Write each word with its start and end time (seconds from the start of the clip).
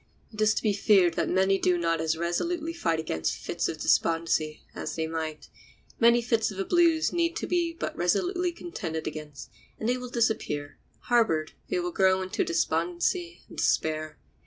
It 0.33 0.41
is 0.41 0.55
to 0.55 0.63
be 0.63 0.73
feared 0.73 1.13
that 1.13 1.29
many 1.29 1.59
do 1.59 1.77
not 1.77 2.01
as 2.01 2.17
resolutely 2.17 2.73
fight 2.73 2.99
against 2.99 3.37
fits 3.37 3.69
of 3.69 3.77
despondency 3.77 4.63
as 4.73 4.95
they 4.95 5.05
might. 5.05 5.47
Many 5.99 6.23
fits 6.23 6.49
of 6.49 6.57
the 6.57 6.65
blues 6.65 7.13
need 7.13 7.33
but 7.33 7.39
to 7.41 7.45
be 7.45 7.77
resolutely 7.93 8.51
contended 8.51 9.05
against, 9.05 9.51
and 9.79 9.87
they 9.87 9.97
will 9.97 10.09
disappear; 10.09 10.79
harbored, 11.01 11.51
they 11.69 11.77
will 11.79 11.91
grow 11.91 12.23
into 12.23 12.43
despondency 12.43 13.43
and 13.47 13.57
despair. 13.59 14.17